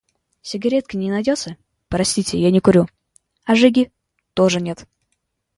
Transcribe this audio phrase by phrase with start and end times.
[0.41, 1.57] «Сигаретки не найдётся?»—
[1.89, 2.87] «Простите, я не курю».—
[3.45, 3.91] «А жиги?»—
[4.33, 4.87] «Тоже нет».